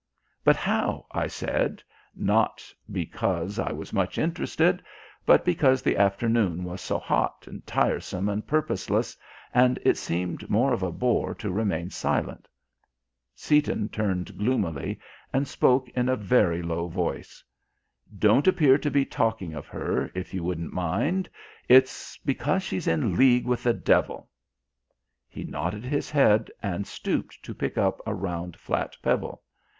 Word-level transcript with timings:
"But 0.43 0.55
how?" 0.55 1.05
I 1.11 1.27
said, 1.27 1.83
not 2.15 2.73
because 2.91 3.59
I 3.59 3.71
was 3.71 3.93
much 3.93 4.17
interested, 4.17 4.81
but 5.27 5.45
because 5.45 5.83
the 5.83 5.95
afternoon 5.95 6.63
was 6.63 6.81
so 6.81 6.97
hot 6.97 7.45
and 7.45 7.63
tiresome 7.67 8.27
and 8.27 8.47
purposeless, 8.47 9.15
and 9.53 9.77
it 9.83 9.97
seemed 9.97 10.49
more 10.49 10.73
of 10.73 10.81
a 10.81 10.91
bore 10.91 11.35
to 11.35 11.51
remain 11.51 11.91
silent. 11.91 12.47
Seaton 13.35 13.89
turned 13.89 14.39
gloomily 14.39 14.99
and 15.31 15.47
spoke 15.47 15.87
in 15.89 16.09
a 16.09 16.15
very 16.15 16.63
low 16.63 16.87
voice. 16.87 17.43
"Don't 18.17 18.47
appear 18.47 18.79
to 18.79 18.89
be 18.89 19.05
talking 19.05 19.53
of 19.53 19.67
her, 19.67 20.09
if 20.15 20.33
you 20.33 20.43
wouldn't 20.43 20.73
mind. 20.73 21.29
It's 21.69 22.17
because 22.17 22.63
she's 22.63 22.87
in 22.87 23.15
league 23.17 23.45
with 23.45 23.61
the 23.61 23.73
devil." 23.75 24.31
He 25.29 25.43
nodded 25.43 25.83
his 25.83 26.09
head 26.09 26.49
and 26.63 26.87
stooped 26.87 27.43
to 27.43 27.53
pick 27.53 27.77
up 27.77 28.01
a 28.07 28.15
round 28.15 28.57
flat 28.57 28.97
pebble. 29.03 29.43